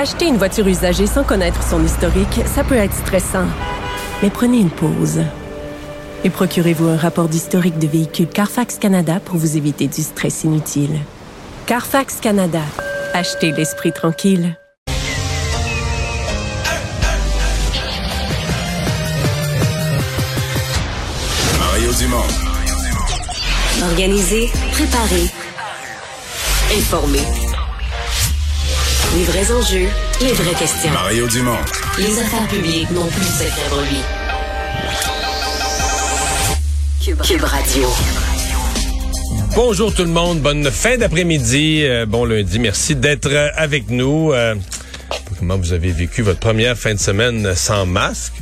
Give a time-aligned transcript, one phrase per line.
[0.00, 3.46] Acheter une voiture usagée sans connaître son historique, ça peut être stressant.
[4.22, 5.22] Mais prenez une pause.
[6.22, 11.00] Et procurez-vous un rapport d'historique de véhicule Carfax Canada pour vous éviter du stress inutile.
[11.66, 12.60] Carfax Canada.
[13.12, 14.56] Achetez l'esprit tranquille.
[21.58, 22.22] Mario Dumont.
[23.82, 25.26] Organiser, préparer,
[26.76, 27.47] informer.
[29.16, 29.88] Les vrais enjeux,
[30.20, 30.90] les vraies questions.
[30.92, 31.56] Mario Dumont.
[31.98, 34.00] Les affaires publiques n'ont plus de secret pour lui.
[37.02, 37.88] Cube, Cube Radio.
[39.56, 44.32] Bonjour tout le monde, bonne fin d'après-midi, euh, bon lundi, merci d'être euh, avec nous.
[44.32, 44.54] Euh,
[45.38, 48.34] comment vous avez vécu votre première fin de semaine sans masque?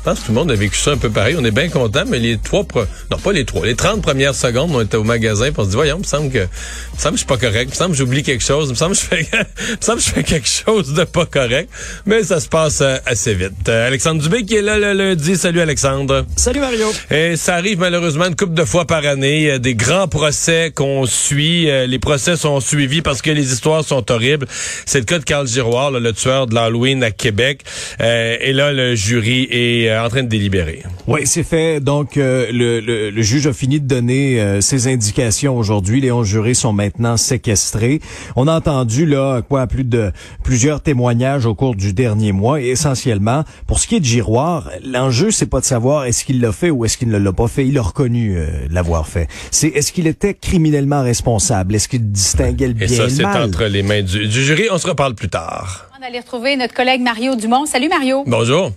[0.00, 1.36] Je pense que tout le monde a vécu ça un peu pareil.
[1.38, 2.64] On est bien content, mais les trois,
[3.10, 5.68] non pas les trois, les 30 premières secondes, on était au magasin, puis on se
[5.68, 7.70] dit, voyons, il me semble que, il me semble que je suis pas correct, il
[7.70, 9.98] me semble que j'oublie quelque chose, il me semble que je fais, il me semble
[9.98, 11.68] que je fais quelque chose de pas correct,
[12.06, 13.68] mais ça se passe euh, assez vite.
[13.68, 15.36] Euh, Alexandre Dubé qui est là le lundi.
[15.36, 16.24] Salut Alexandre.
[16.36, 16.86] Salut Mario.
[17.10, 21.06] Et ça arrive malheureusement une couple de fois par année, euh, des grands procès qu'on
[21.06, 21.68] suit.
[21.70, 24.46] Euh, les procès sont suivis parce que les histoires sont horribles.
[24.86, 27.62] C'est le cas de Carl Giroir, là, le tueur de l'Halloween à Québec.
[28.00, 30.82] Euh, et là, le jury est euh, en train de délibérer.
[31.06, 31.80] Oui, c'est fait.
[31.80, 36.00] Donc, euh, le, le- le juge a fini de donner euh, ses indications aujourd'hui.
[36.00, 38.00] Les 11 jurés sont maintenant séquestrés.
[38.36, 40.12] On a entendu là quoi plus de
[40.44, 42.60] plusieurs témoignages au cours du dernier mois.
[42.60, 46.40] Et essentiellement, pour ce qui est de Giroir, l'enjeu c'est pas de savoir est-ce qu'il
[46.40, 47.66] l'a fait ou est-ce qu'il ne l'a pas fait.
[47.66, 49.28] Il a reconnu euh, l'avoir fait.
[49.50, 51.74] C'est est-ce qu'il était criminellement responsable?
[51.74, 54.44] Est-ce qu'il distinguait le Et bien ça, et le c'est entre les mains du, du
[54.44, 54.68] jury.
[54.70, 55.86] On se reparle plus tard.
[56.00, 57.66] On allait retrouver notre collègue Mario Dumont.
[57.66, 58.24] Salut Mario.
[58.26, 58.72] Bonjour.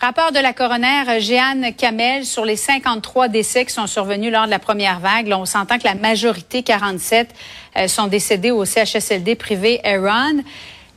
[0.00, 4.46] Rapport de la coroner euh, Jeanne Kamel sur les 53 décès qui sont survenus lors
[4.46, 5.34] de la première vague.
[5.36, 7.34] On s'entend que la majorité, 47,
[7.76, 10.44] euh, sont décédés au CHSLD privé Aaron.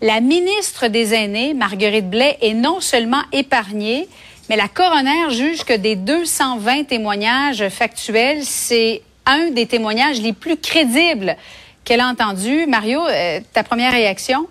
[0.03, 4.07] La ministre des Aînés, Marguerite Blais, est non seulement épargnée,
[4.49, 10.57] mais la coroner juge que des 220 témoignages factuels, c'est un des témoignages les plus
[10.57, 11.37] crédibles
[11.85, 12.67] qu'elle a entendu.
[12.67, 14.45] Mario, euh, ta première réaction?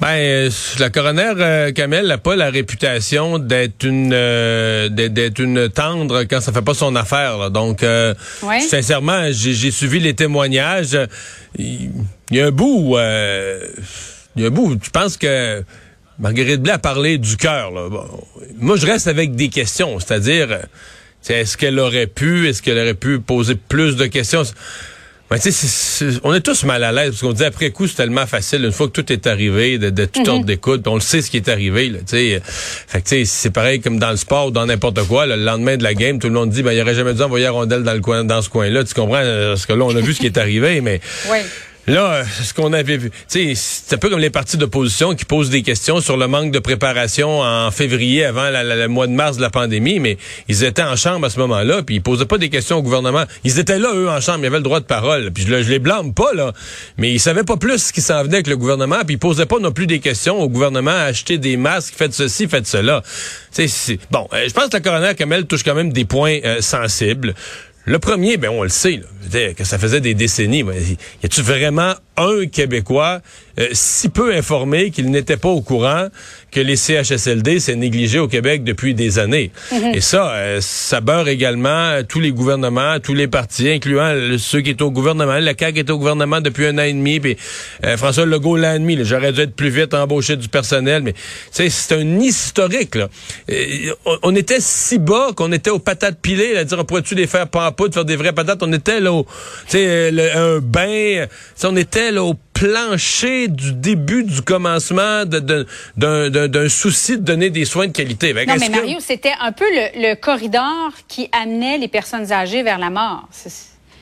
[0.00, 5.68] Ben, euh, la coroner euh, Kamel n'a pas la réputation d'être une euh, d'être- une
[5.68, 7.36] tendre quand ça fait pas son affaire.
[7.36, 7.50] là.
[7.50, 8.14] Donc, euh,
[8.44, 8.60] Ouais.
[8.60, 10.96] sincèrement, j'ai suivi les témoignages.
[11.58, 11.90] Il
[12.30, 13.58] y a un bout, euh,
[14.36, 14.78] il y a un bout.
[14.80, 15.64] Je pense que
[16.20, 17.72] Marguerite Blais a parlé du cœur.
[17.72, 17.88] là.
[17.88, 18.04] Bon,
[18.60, 20.58] moi, je reste avec des questions, c'est-à-dire, euh,
[21.28, 24.44] est-ce qu'elle aurait pu, est-ce qu'elle aurait pu poser plus de questions?
[25.30, 25.66] Ben, tu sais, c'est-
[26.10, 28.64] c'est- on est tous mal à l'aise parce qu'on dit après coup c'est tellement facile
[28.64, 31.20] une fois que tout est arrivé de, de tout ordre d'écoute puis on le sait
[31.20, 32.42] ce qui est arrivé là tu sais.
[32.44, 35.36] Fait que tu sais c'est pareil comme dans le sport ou dans n'importe quoi là,
[35.36, 37.44] le lendemain de la game tout le monde dit ben il aurait jamais dû envoyer
[37.44, 39.20] la rondelle dans le coin dans ce coin là tu comprends?
[39.22, 40.98] Parce que là on a vu ce qui est arrivé mais
[41.30, 41.38] Oui.
[41.88, 43.54] Là, euh, ce qu'on avait vu, c'est
[43.92, 47.40] un peu comme les partis d'opposition qui posent des questions sur le manque de préparation
[47.40, 51.26] en février avant le mois de mars de la pandémie, mais ils étaient en chambre
[51.26, 53.24] à ce moment-là, puis ils posaient pas des questions au gouvernement.
[53.44, 55.30] Ils étaient là, eux, en chambre, ils avaient le droit de parole.
[55.32, 56.52] Puis je, je les blâme pas, là,
[56.98, 59.46] mais ils savaient pas plus ce qui s'en venait avec le gouvernement, puis ils posaient
[59.46, 63.02] pas non plus des questions au gouvernement, acheter des masques, faites ceci, faites cela.
[63.02, 66.04] Tu sais, c'est- bon, euh, je pense que la coroner Kamel touche quand même des
[66.04, 67.34] points euh, sensibles.
[67.88, 69.00] Le premier, ben on le sait,
[69.32, 70.62] là, que ça faisait des décennies.
[70.62, 70.76] mais
[71.22, 73.20] Y a-tu vraiment un Québécois
[73.58, 76.08] euh, si peu informé qu'il n'était pas au courant
[76.52, 79.50] que les CHSLD s'est négligé au Québec depuis des années?
[79.94, 84.60] Et ça, euh, ça beurre également tous les gouvernements, tous les partis, incluant le- ceux
[84.60, 85.38] qui étaient au gouvernement.
[85.38, 87.36] Le CAQ est au gouvernement depuis un an et demi, puis
[87.84, 88.96] euh, François Legault l'a admis.
[88.96, 91.14] là, J'aurais dû être plus vite à embaucher du personnel, mais
[91.50, 92.94] c'est un historique.
[92.94, 93.08] Là.
[93.50, 97.14] Euh, on, on était si bas qu'on était aux patates pilées, là, dire on pourrait-tu
[97.14, 98.62] les faire pas en poudre, faire des vraies patates?
[98.62, 101.26] On était là, au, tu sais, le- un bain.
[101.64, 107.86] On était là au plancher du début du commencement d'un souci de donner des soins
[107.86, 108.32] de qualité.
[108.34, 112.32] Que Non, mais que- Mario, c'était un peu le, le corridor qui amenait les personnes
[112.32, 113.28] âgées vers la mort.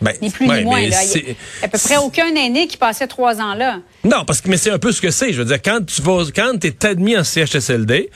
[0.03, 0.81] Ben, ni plus ouais, ni moins.
[0.81, 1.03] Là.
[1.15, 1.31] Il
[1.63, 3.79] a à peu près aucun aîné qui passait trois ans là.
[4.05, 5.33] Non, parce que mais c'est un peu ce que c'est.
[5.33, 8.11] Je veux dire, quand tu vas, quand t'es admis en CHSLD,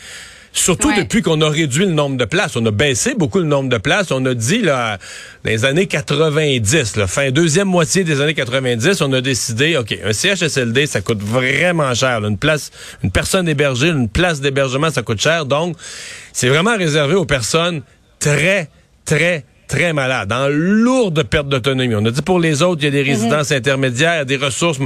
[0.52, 0.96] Surtout Ouais.
[1.04, 2.56] depuis qu'on a réduit le nombre de places.
[2.56, 4.10] On a baissé beaucoup le nombre de places.
[4.10, 4.98] On a dit, là,
[5.44, 9.96] dans les années 90, là, fin deuxième moitié des années 90, on a décidé, OK,
[10.04, 12.20] un CHSLD, ça coûte vraiment cher.
[12.20, 12.28] là.
[12.28, 12.72] Une place,
[13.04, 15.46] une personne hébergée, une place d'hébergement, ça coûte cher.
[15.46, 15.76] Donc,
[16.32, 17.82] c'est vraiment réservé aux personnes
[18.18, 18.68] très,
[19.04, 21.94] très, très malades, en lourde perte d'autonomie.
[21.94, 24.78] On a dit pour les autres, il y a des résidences intermédiaires, des ressources,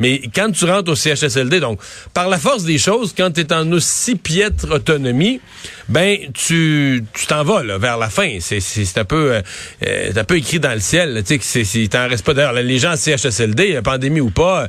[0.00, 1.78] mais quand tu rentres au CHSLD, donc,
[2.12, 5.40] par la force des choses, quand tu es en aussi piètre autonomie,
[5.88, 8.38] ben, tu tu t'en vas là, vers la fin.
[8.40, 9.42] C'est un peu euh,
[9.86, 11.14] euh, un peu écrit dans le ciel.
[11.14, 12.34] là, Tu sais il t'en reste pas.
[12.34, 14.64] D'ailleurs, les gens en CHSLD, euh, pandémie ou pas,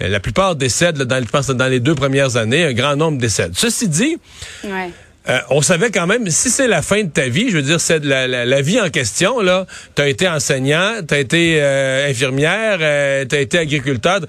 [0.00, 2.64] euh, la plupart décèdent là, dans, je pense dans les deux premières années.
[2.64, 3.52] Un grand nombre décèdent.
[3.54, 4.16] Ceci dit,
[4.64, 4.90] Ouais.
[5.28, 7.80] Euh, on savait quand même, si c'est la fin de ta vie, je veux dire,
[7.80, 9.66] c'est la, la, la vie en question, là.
[9.94, 14.20] T'as été enseignant, t'as été euh, infirmière, euh, t'as été agriculteur,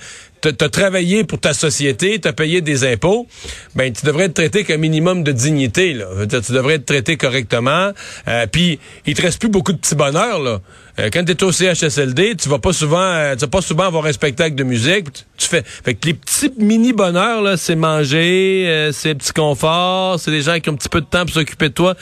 [0.41, 3.27] t'as as travaillé pour ta société, t'as payé des impôts,
[3.75, 6.07] ben tu devrais être traité qu'un minimum de dignité, là.
[6.27, 7.91] Tu devrais être traité correctement.
[8.27, 10.59] Euh, Puis il te reste plus beaucoup de petits bonheurs, là.
[10.99, 14.05] Euh, quand t'es au CHSLD, tu vas pas souvent, euh, tu vas pas souvent voir
[14.05, 15.07] un spectacle de musique.
[15.37, 20.19] Tu, fais, fait que les petits mini bonheurs là, c'est manger, euh, c'est petit confort,
[20.19, 21.95] c'est des gens qui ont un petit peu de temps pour s'occuper de toi.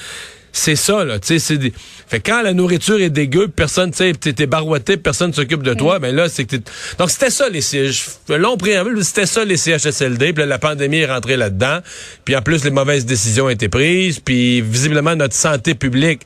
[0.59, 1.71] C'est ça là, tu sais, c'est des...
[2.07, 5.99] fait quand la nourriture est dégueu, personne, tu sais, t'es barouetté, personne s'occupe de toi,
[5.99, 7.61] ben là c'est que t'es- donc c'était ça les
[8.29, 11.79] long préambule, c'était ça les CHSLD, puis là, la pandémie est rentrée là-dedans,
[12.25, 16.21] puis en plus les mauvaises décisions ont été prises, puis visiblement notre santé publique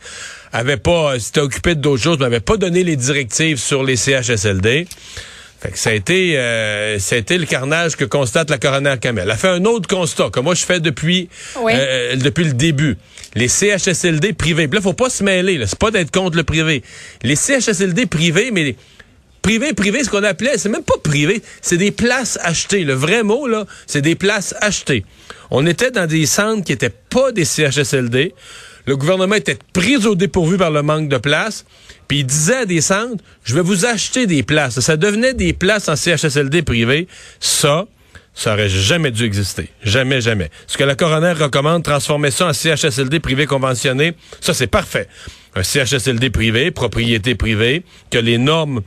[0.54, 4.88] avait pas, s'était occupé d'autres choses, mais avait pas donné les directives sur les CHSLD.
[5.62, 8.96] Fait que ça a été, euh, ça a été le carnage que constate la coroner
[9.00, 9.26] Kamel.
[9.26, 11.30] Elle a fait un autre constat que moi je fais depuis,
[11.62, 11.74] Oui.
[11.76, 12.98] euh, depuis le début.
[13.36, 14.68] Les CHSLD privés.
[14.68, 15.62] Puis là, faut pas se mêler.
[15.68, 16.82] C'est pas d'être contre le privé.
[17.22, 18.76] Les CHSLD privés, mais
[19.44, 22.84] privé, privé, ce qu'on appelait, c'est même pas privé, c'est des places achetées.
[22.84, 25.06] Le vrai mot là, c'est des places achetées.
[25.52, 28.34] On était dans des centres qui étaient pas des CHSLD.
[28.86, 31.66] Le gouvernement était pris au dépourvu par le manque de places.
[32.08, 34.80] Puis il disait à des centres, je vais vous acheter des places.
[34.80, 37.08] Ça devenait des places en CHSLD privé.
[37.40, 37.86] Ça,
[38.34, 39.70] ça aurait jamais dû exister.
[39.84, 40.50] Jamais, jamais.
[40.68, 45.08] Ce que la coroner recommande, transformer ça en CHSLD privé conventionné, ça c'est parfait.
[45.56, 48.82] Un CHSLD privé, propriété privée, que les normes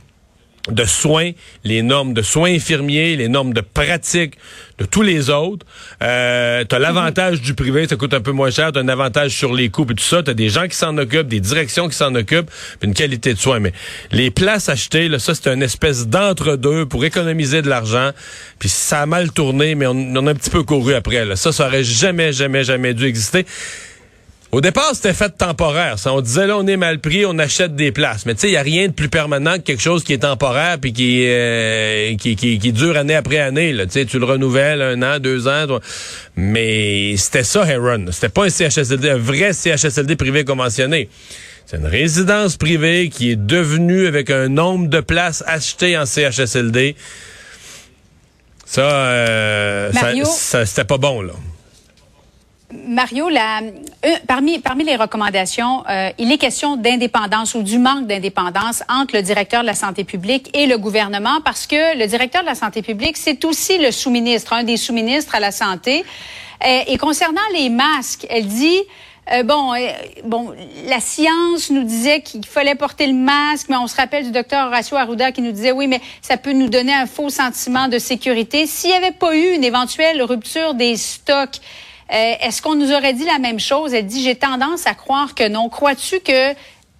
[0.69, 1.31] de soins,
[1.63, 4.35] les normes de soins infirmiers, les normes de pratique
[4.79, 5.65] de tous les autres.
[6.03, 9.31] Euh, tu as l'avantage du privé, ça coûte un peu moins cher, tu un avantage
[9.31, 11.87] sur les coûts et tout ça, tu as des gens qui s'en occupent, des directions
[11.87, 13.59] qui s'en occupent, puis une qualité de soins.
[13.59, 13.73] Mais
[14.11, 18.11] les places achetées, là, ça c'est une espèce d'entre-deux pour économiser de l'argent.
[18.59, 21.25] Puis ça a mal tourné, mais on, on a un petit peu couru après.
[21.25, 21.35] Là.
[21.35, 23.45] Ça, ça aurait jamais, jamais, jamais dû exister.
[24.55, 25.99] Au départ, c'était fait temporaire.
[25.99, 28.25] Ça, on disait là, on est mal pris, on achète des places.
[28.25, 30.19] Mais tu sais, il y a rien de plus permanent que quelque chose qui est
[30.19, 33.73] temporaire puis qui, euh, qui, qui, qui dure année après année.
[33.73, 33.85] Là.
[33.85, 35.67] Tu le renouvelles un an, deux ans.
[35.67, 35.81] toi.
[36.37, 38.05] Mais c'était ça, Heron.
[38.11, 41.09] C'était pas un CHSLD, un vrai CHSLD privé conventionné.
[41.65, 46.95] C'est une résidence privée qui est devenue avec un nombre de places achetées en CHSLD.
[48.65, 51.33] Ça, euh, ça, ça- c'était pas bon, là.
[52.87, 59.15] Mario, euh, parmi, les recommandations, euh, il est question d'indépendance ou du manque d'indépendance entre
[59.15, 62.55] le directeur de la santé publique et le gouvernement parce que le directeur de la
[62.55, 66.03] santé publique, c'est aussi le sous-ministre, un des sous-ministres à la santé.
[66.65, 68.81] Euh, et concernant les masques, elle dit,
[69.43, 69.73] bon,
[70.87, 74.67] la science nous disait qu'il fallait porter le masque, mais on se rappelle du docteur
[74.67, 77.97] Horacio Arruda qui nous disait, oui, mais ça peut nous donner un faux sentiment de
[77.97, 78.67] sécurité.
[78.67, 81.59] S'il n'y avait pas eu une éventuelle rupture des stocks,
[82.09, 83.93] Est-ce qu'on nous aurait dit la même chose?
[83.93, 85.69] Elle dit, j'ai tendance à croire que non.
[85.69, 86.53] Crois-tu que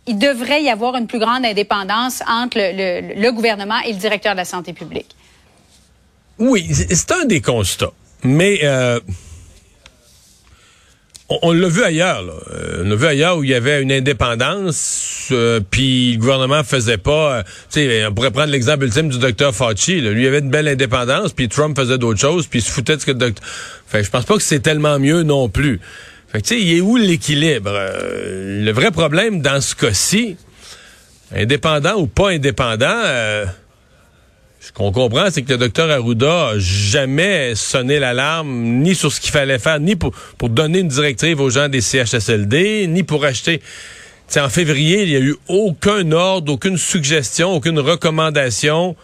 [0.07, 4.37] il devrait y avoir une plus grande indépendance entre le, gouvernement et le directeur de
[4.37, 5.15] la santé publique?
[6.37, 7.93] Oui, c'est c'est un des constats.
[8.23, 8.99] Mais euh,
[11.29, 12.21] on, on l'a vu ailleurs.
[12.21, 12.33] Là.
[12.53, 16.63] Euh, on l'a vu ailleurs où il y avait une indépendance, euh, puis le gouvernement
[16.63, 17.43] faisait pas.
[17.77, 20.01] euh, on pourrait prendre l'exemple ultime du docteur Fauci.
[20.01, 20.11] Là.
[20.11, 22.95] Lui il avait une belle indépendance, puis Trump faisait d'autres choses, puis il se foutait
[22.95, 23.47] de ce que le docteur.
[23.87, 25.79] Fait je pense pas que c'est tellement mieux non plus.
[26.31, 27.71] Fait que tu sais, il est où l'équilibre?
[27.73, 30.37] Euh, Le vrai problème dans ce cas-ci,
[31.35, 33.03] indépendant ou pas indépendant.
[34.65, 39.21] Ce qu'on comprend, c'est que le docteur Arruda a jamais sonné l'alarme, ni sur ce
[39.21, 43.23] qu'il fallait faire, ni pour, pour donner une directive aux gens des CHSLD, ni pour
[43.25, 43.61] acheter.
[44.27, 48.95] T'sais, en février, il n'y a eu aucun ordre, aucune suggestion, aucune recommandation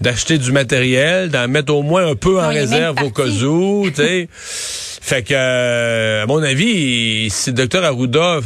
[0.00, 3.88] d'acheter du matériel, d'en mettre au moins un peu en Non, réserve au cas où.
[3.92, 4.28] t'sais.
[4.34, 8.40] fait que, euh, à mon avis, si le docteur Arruda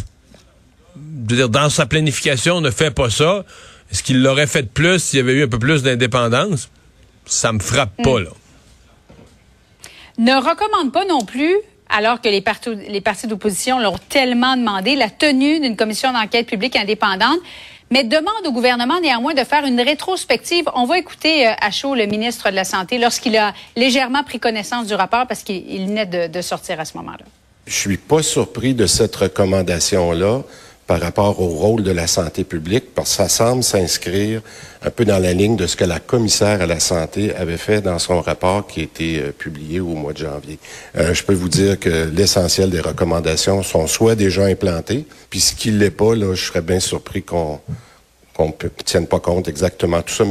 [1.31, 3.45] je veux dire, dans sa planification, ne fait pas ça.
[3.91, 6.69] Est-ce qu'il l'aurait fait de plus s'il y avait eu un peu plus d'indépendance?
[7.27, 8.31] Ça me frappe pas, là.
[10.19, 11.57] Ne recommande pas non plus
[11.89, 16.47] alors que les, partis, les partis d'opposition l'ont tellement demandé, la tenue d'une commission d'enquête
[16.47, 17.39] publique indépendante,
[17.91, 20.67] mais demande au gouvernement néanmoins de faire une rétrospective.
[20.75, 24.39] On va écouter euh, à chaud le ministre de la Santé lorsqu'il a légèrement pris
[24.39, 27.25] connaissance du rapport parce qu'il venait de, de sortir à ce moment-là.
[27.67, 30.43] Je suis pas surpris de cette recommandation-là
[30.89, 34.41] par rapport au rôle de la santé publique, parce que ça semble s'inscrire
[34.83, 37.83] un peu dans la ligne de ce que la commissaire à la santé avait fait
[37.83, 40.59] dans son rapport qui a été euh, publié au mois de janvier.
[40.97, 45.55] Euh, je peux vous dire que l'essentiel des recommandations sont soit déjà implantées, puis ce
[45.55, 47.61] qui l'est pas, là, je serais bien surpris qu'on
[48.35, 50.25] qu'on ne tienne pas compte exactement tout ça.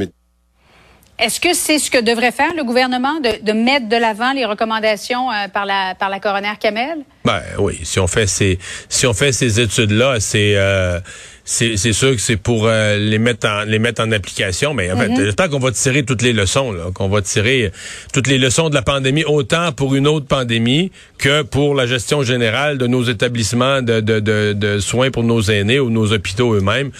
[1.19, 4.45] Est-ce que c'est ce que devrait faire le gouvernement, de, de mettre de l'avant les
[4.45, 6.99] recommandations euh, par la par la coroner Kamel?
[7.25, 10.99] Ben oui, si on fait ces si on fait ces études là, c'est euh,
[11.49, 14.97] c'est sûr que c'est pour euh, les mettre en les mettre en application, mais en
[14.97, 15.23] fait, Mhm.
[15.23, 17.71] j'espère qu'on va tirer toutes les leçons, là, qu'on va tirer
[18.11, 22.21] toutes les leçons de la pandémie, autant pour une autre pandémie que pour la gestion
[22.21, 26.53] générale de nos établissements de, de, de, de soins pour nos aînés ou nos hôpitaux
[26.53, 26.91] eux-mêmes.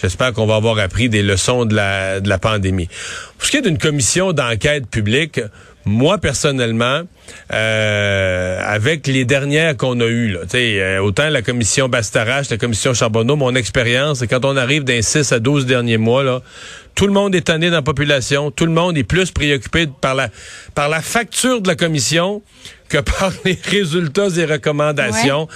[0.00, 2.88] J'espère qu'on va avoir appris des leçons de la de la pandémie.
[3.38, 5.40] Pour ce qui est d'une commission d'enquête publique,
[5.86, 7.02] moi personnellement,
[7.52, 12.92] euh, avec les dernières qu'on a eues, là, euh, autant la commission Bastarache, la commission
[12.92, 16.42] Charbonneau, mon expérience, c'est quand on arrive d'un 6 à 12 derniers mois, là,
[16.96, 20.16] tout le monde est tanné dans la population, tout le monde est plus préoccupé par
[20.16, 20.28] la
[20.74, 22.42] par la facture de la commission
[22.88, 25.46] que par les résultats et recommandations.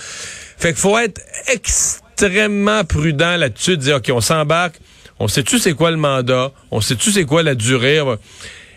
[0.58, 4.76] Fait qu'il faut être extrêmement prudent là-dessus, de dire OK, on s'embarque,
[5.18, 8.00] on sait-tu c'est quoi le mandat, on sait-tu c'est quoi la durée?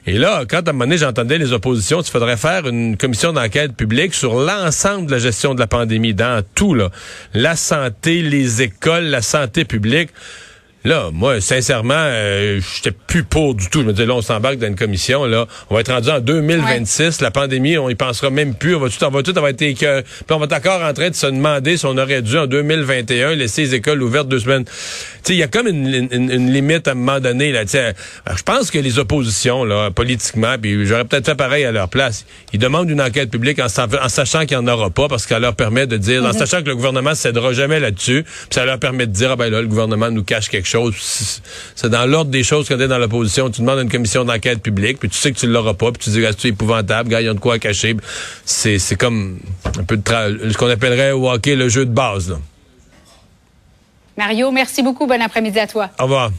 [0.06, 3.32] Et là, quand à un moment donné, j'entendais les oppositions, il faudrait faire une commission
[3.32, 6.90] d'enquête publique sur l'ensemble de la gestion de la pandémie, dans tout, là.
[7.34, 10.10] La santé, les écoles, la santé publique.
[10.86, 13.82] Là, moi, sincèrement, euh, j'étais plus pour du tout.
[13.82, 15.48] Je me disais, là, on s'embarque dans une commission, là.
[15.70, 17.22] On va être rendu en 2026.
[17.22, 18.76] La pandémie, on y pensera même plus.
[18.76, 20.94] On va tout, on va tout avoir été écœur- Puis on va être encore en
[20.94, 24.40] train de se demander si on aurait dû, en 2021, laisser les écoles ouvertes deux
[24.40, 24.66] semaines.
[24.66, 24.72] Tu
[25.24, 27.62] sais, il y a comme une, une- une limite à un moment donné, là.
[28.26, 31.88] Alors, je pense que les oppositions, là, politiquement, puis j'aurais peut-être fait pareil à leur
[31.88, 32.26] place.
[32.52, 35.24] Ils demandent une enquête publique en, sa- en sachant qu'il n'y en aura pas, parce
[35.24, 38.24] que ça leur permet de dire, en sachant que le gouvernement ne cédera jamais là-dessus,
[38.24, 40.73] puis ça leur permet de dire, ah ben là, le gouvernement nous cache quelque chose.
[41.76, 43.50] C'est dans l'ordre des choses quand tu es dans l'opposition.
[43.50, 46.10] Tu demandes une commission d'enquête publique, puis tu sais que tu l'auras pas, puis tu
[46.10, 47.96] dis, ah, c'est épouvantable, gars, ils ont de quoi cacher.
[48.46, 49.40] C'est c'est comme
[49.78, 52.30] un peu de tra- ce qu'on appellerait au hockey le jeu de base.
[52.30, 52.40] Là.
[54.18, 55.08] Mario, merci beaucoup.
[55.08, 55.90] Bon après-midi à toi.
[56.00, 56.32] Au revoir.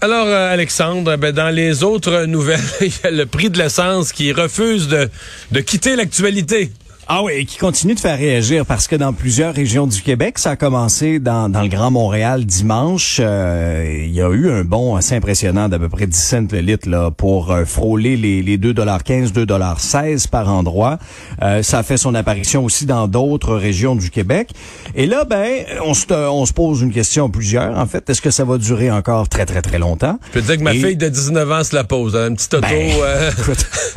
[0.00, 4.12] Alors, euh, Alexandre, ben, dans les autres nouvelles, il y a le prix de l'essence
[4.12, 5.10] qui refuse de,
[5.50, 6.70] de quitter l'actualité.
[7.10, 10.38] Ah oui, et qui continue de faire réagir parce que dans plusieurs régions du Québec,
[10.38, 13.16] ça a commencé dans, dans le Grand Montréal dimanche.
[13.18, 16.58] euh, il y a eu un bond assez impressionnant d'à peu près 10 cents le
[16.58, 20.98] litre là, pour euh, frôler les, les 2,15 2,16 par endroit.
[21.42, 24.50] Euh, ça a fait son apparition aussi dans d'autres régions du Québec.
[24.94, 27.78] Et là, ben, on se, on se pose une question plusieurs.
[27.78, 30.18] En fait, est-ce que ça va durer encore très, très, très longtemps?
[30.26, 32.14] Je peux te dire que ma Et- fille de 19 ans se la pose.
[32.14, 32.66] Elle a une petite auto.
[32.68, 33.66] Ben, euh, écoute.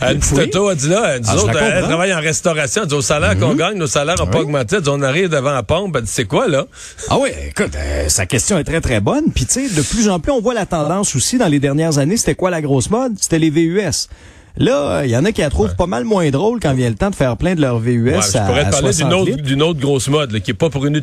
[0.00, 0.44] elle a une petite Oui.
[0.44, 0.70] auto.
[0.70, 2.82] Elle dit là, dit, Ah, autres, elle travaille en restauration.
[2.82, 4.76] Elle dit, au salaire qu'on gagne, nos salaires n'ont pas augmenté.
[4.76, 5.96] Elle dit, on arrive devant la pompe.
[5.96, 6.66] Elle dit, c'est quoi, là?
[7.08, 9.32] Ah oui, écoute, euh, sa question est très, très bonne.
[9.34, 11.98] Puis, tu sais, de plus en plus, on voit la tendance aussi dans les dernières
[11.98, 12.16] années.
[12.16, 13.14] C'était quoi la grosse mode?
[13.20, 14.08] C'était les VUS.
[14.56, 16.96] Là, il y en a qui la trouvent pas mal moins drôle quand vient le
[16.96, 19.62] temps de faire plein de leurs VUS Ouais, à, je pourrais te parler 60 d'une
[19.62, 21.00] autre, autre grosse mode, là, qui est pas pour une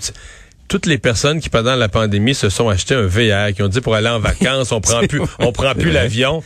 [0.68, 3.82] toutes les personnes qui, pendant la pandémie, se sont achetées un VR, qui ont dit
[3.82, 6.44] pour aller en vacances, on prend plus, on prend plus l'avion.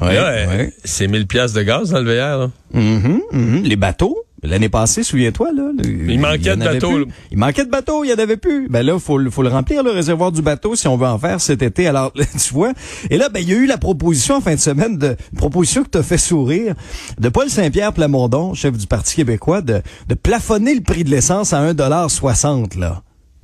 [0.00, 2.38] Ouais, euh, c'est 1000 pièces de gaz dans le VR.
[2.38, 2.50] là.
[2.72, 3.62] Mhm, mhm.
[3.62, 4.21] Les bateaux.
[4.44, 5.70] L'année passée, souviens-toi, là.
[5.76, 6.98] le- Il manquait de bateaux.
[7.30, 8.68] Il manquait de bateaux, il y en avait plus.
[8.68, 11.18] Ben là, faut, le- faut le remplir, le réservoir du bateau, si on veut en
[11.18, 11.86] faire cet été.
[11.86, 12.12] Alors,
[12.44, 12.72] tu vois.
[13.10, 15.38] Et là, ben, il y a eu la proposition en fin de semaine de, une
[15.38, 16.74] proposition qui t'a fait sourire,
[17.20, 21.52] de Paul Saint-Pierre Plamondon, chef du Parti québécois, de, de plafonner le prix de l'essence
[21.52, 23.02] à 1,60 là.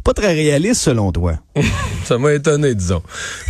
[0.09, 1.35] Pas très réaliste, selon toi.
[2.05, 3.03] Ça m'a étonné, disons.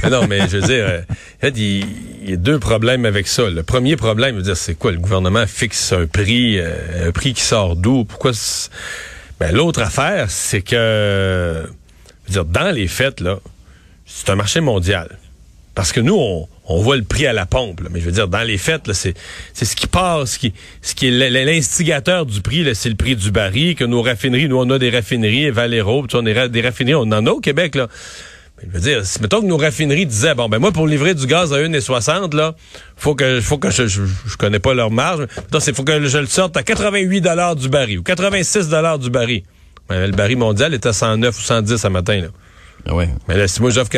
[0.02, 1.86] Mais non, mais je veux dire, euh, il
[2.28, 3.48] y a- deux problèmes avec ça.
[3.48, 4.90] Le premier problème, dire, c'est quoi?
[4.90, 8.04] Le gouvernement fixe un prix, euh, un prix qui sort d'où?
[8.04, 8.32] Pourquoi?
[9.38, 11.62] Ben, l'autre affaire, c'est que,
[12.28, 13.38] dans les faits, là,
[14.04, 15.16] c'est un marché mondial.
[15.76, 17.88] Parce que nous, on, on voit le prix à la pompe, là.
[17.90, 19.14] mais je veux dire, dans les là, c'est,
[19.54, 23.30] ce qui passe, ce qui, ce qui est l'instigateur du prix, c'est le prix du
[23.30, 27.10] baril, que nos raffineries, nous, on a des raffineries, Valero, on a des raffineries, on
[27.12, 27.88] en a au Québec, là.
[28.60, 31.52] Je veux dire, mettons que nos raffineries disaient, bon, ben moi, pour livrer du gaz
[31.52, 32.56] à 1,60, là,
[32.96, 34.02] faut que, faut que je, je,
[34.36, 37.20] connais pas leur marge, mais c'est faut que je le sorte à 88
[37.56, 38.68] du baril ou 86
[39.00, 39.42] du baril.
[39.88, 42.28] Ben, le baril mondial est à 109 ou 110 ce matin, là.
[42.90, 43.08] Ouais.
[43.28, 43.90] Mais là, si moi j'offre.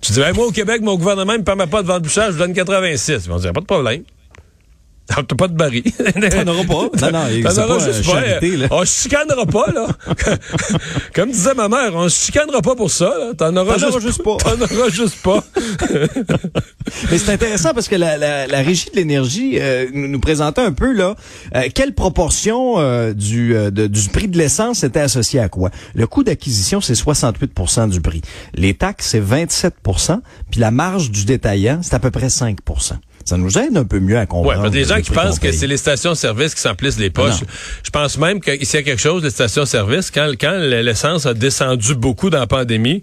[0.00, 2.12] Tu dis, Hey, moi au Québec, mon gouvernement ne me permet pas de vendre plus
[2.12, 3.22] cher, je vous donne 86.
[3.24, 4.02] Ils vont dire, pas de problème.
[5.14, 5.82] T'as pas de baril.
[5.82, 7.10] T'en auras pas?
[7.12, 8.22] Non, non, T'en auras juste euh, pas.
[8.24, 8.68] charité, là.
[8.70, 9.88] On se chicanera pas, là.
[11.14, 13.12] Comme disait ma mère, on se chicanera pas pour ça.
[13.38, 14.36] T'en auras, juste, pas.
[14.38, 15.44] T'en auras juste pas.
[17.10, 20.60] Mais c'est intéressant parce que la, la, la régie de l'énergie euh, nous, nous présentait
[20.62, 21.14] un peu là
[21.54, 25.70] euh, quelle proportion euh, du, euh, de- du prix de l'essence était associée à quoi?
[25.94, 28.22] Le coût d'acquisition c'est 68% du prix.
[28.54, 32.58] Les taxes c'est 27% puis la marge du détaillant c'est à peu près 5
[33.24, 34.60] Ça nous aide un peu mieux à Ouais, comprendre.
[34.62, 37.40] parce que les gens qui pensent que c'est les stations-service qui s'emplissent les poches.
[37.42, 37.46] Non.
[37.84, 41.34] Je pense même que s'il y a quelque chose, les stations-service, quand, quand l'essence a
[41.34, 43.02] descendu beaucoup dans la pandémie,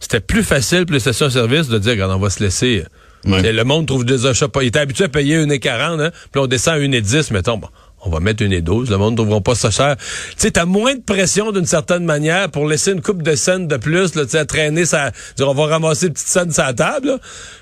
[0.00, 2.84] c'était plus facile pour les stations-service de dire, regarde, on va se laisser.
[3.24, 4.62] Le monde trouve des achats pas.
[4.62, 7.58] Il était habitué à payer 1,40, hein, puis on descend à 1,10, mettons.
[7.58, 7.68] Bon,
[8.02, 8.90] on va mettre 1,12.
[8.90, 9.96] Le monde ne trouvera pas ça cher.
[9.98, 10.04] Tu
[10.38, 13.76] sais, t'as moins de pression d'une certaine manière pour laisser une coupe de scènes de
[13.76, 16.72] plus, là, tu sais, traîner sa, dire, on va ramasser une petite scène sur la
[16.72, 17.18] table, là,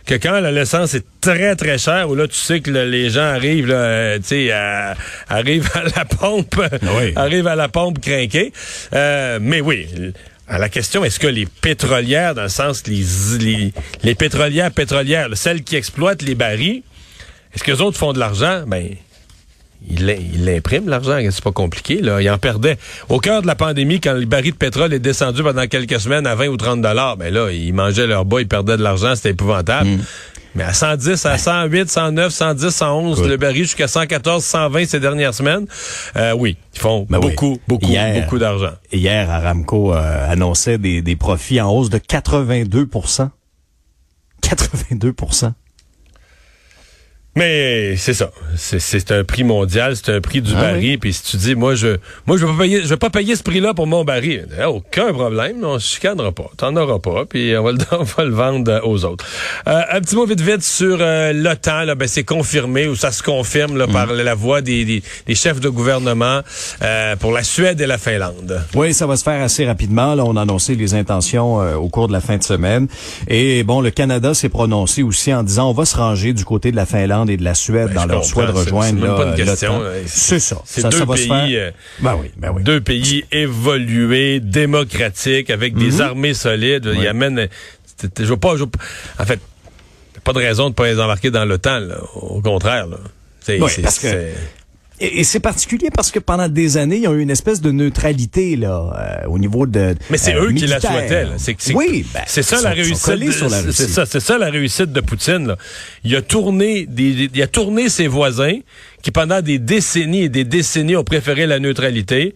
[0.06, 3.10] que quand la l'essence est très, très chère, où là, tu sais que là, les
[3.10, 4.94] gens arrivent, là, euh, tu sais, à-
[5.28, 6.54] arrivent à la pompe,
[6.96, 7.12] Oui.
[7.16, 8.52] arrivent à la pompe crinquée.
[8.94, 9.86] Euh, mais oui,
[10.46, 13.04] à la question, est-ce que les pétrolières, dans le sens, les,
[13.40, 16.82] les, les pétrolières pétrolières, là, celles qui exploitent les barils,
[17.54, 18.62] est-ce que les autres font de l'argent?
[18.66, 18.88] Ben,
[19.88, 21.18] ils l'im- ils l'impriment, l'argent.
[21.30, 22.20] C'est pas compliqué, là.
[22.22, 22.78] Ils en perdaient.
[23.08, 26.26] Au cœur de la pandémie, quand le baril de pétrole est descendu pendant quelques semaines
[26.26, 29.14] à 20 ou 30 dollars, ben là, ils mangeaient leur bas, ils perdaient de l'argent,
[29.14, 29.90] c'était épouvantable.
[30.54, 33.30] Mais à 110, à 108, 109, 110, 111, Écoute.
[33.30, 35.66] le baril jusqu'à 114, 120 ces dernières semaines,
[36.16, 37.28] euh, oui, ils font Ben oui.
[37.30, 38.20] beaucoup, beaucoup, Hier.
[38.22, 38.72] beaucoup d'argent.
[38.90, 43.28] Hier, Aramco euh, annonçait des, des profits en hausse de 82%
[44.40, 45.14] 82
[47.38, 48.30] Mais c'est ça.
[48.56, 50.98] C'est- un prix mondial, c'est un prix du Ah baril.
[50.98, 53.36] Puis si tu dis, moi, je moi je vais pas payer, je vais pas payer
[53.36, 54.46] ce prix-là pour mon baril.
[54.60, 56.50] Eh, Aucun problème, on se chicanera pas.
[56.56, 59.24] T'en auras pas, puis on va le, on va le vendre aux autres.
[59.68, 61.84] Euh, un petit mot vite vite sur euh, l'OTAN.
[61.84, 65.34] Là, ben, c'est confirmé ou ça se confirme là, par la voix des, des, des
[65.34, 66.40] chefs de gouvernement
[66.82, 68.60] euh, pour la Suède et la Finlande.
[68.74, 70.14] Oui, ça va se faire assez rapidement.
[70.16, 72.88] Là, on a annoncé les intentions euh, au cours de la fin de semaine.
[73.28, 76.70] Et bon, le Canada s'est prononcé aussi en disant on va se ranger du côté
[76.72, 79.80] de la Finlande et de la Suède Ben, dans leur souhait de rejoindre l'OTAN.
[79.80, 79.90] là.
[80.06, 80.60] C'est ça.
[80.64, 81.70] C'est deux ça va se pays, euh,
[82.00, 82.62] Ben oui, ben oui.
[82.62, 85.80] deux pays évolués, démocratiques, avec Mhm.
[85.80, 86.90] des armées solides.
[86.94, 87.48] Ils amènent.
[88.00, 88.70] c'était- Je veux pas, je veux
[89.18, 89.40] En fait,
[90.24, 91.82] pas de raison de pas les embarquer dans l'OTAN.
[92.14, 92.86] Au contraire.
[92.86, 92.98] Là.
[93.48, 94.32] Oui, parce que-
[95.00, 97.60] Et, et c'est particulier parce que pendant des années, il y a eu une espèce
[97.60, 99.94] de neutralité là euh, au niveau de.
[100.10, 101.24] Mais c'est euh, eux qui la souhaitaient.
[101.24, 101.30] là.
[101.36, 103.72] C'est, oui, ben, c'est ça la réussite.
[103.72, 105.48] c'est ça, c'est ça la réussite de Poutine.
[105.48, 105.56] là.
[106.04, 108.58] Il a tourné des, il a tourné ses voisins
[109.02, 112.34] qui pendant des décennies et des décennies ont préféré la neutralité.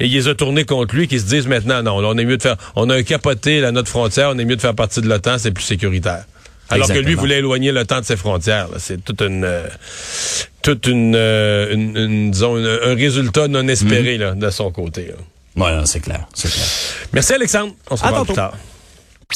[0.00, 2.24] Et il les a tournés contre lui, qui se disent maintenant non, là, on est
[2.24, 4.74] mieux de faire, on a un capoté à notre frontière, on est mieux de faire
[4.74, 6.24] partie de l'OTAN, c'est plus sécuritaire.
[6.68, 8.68] Alors que lui voulait éloigner l'OTAN de ses frontières.
[8.78, 9.68] C'est toute une, euh,
[10.64, 15.02] toute une, euh, une- une- disons, une- un résultat non espéré là, de son côté.
[15.08, 15.14] là.
[15.54, 16.66] Voilà, c'est clair, c'est clair.
[17.12, 17.72] Merci Alexandre.
[17.90, 18.56] On se revoit plus tard.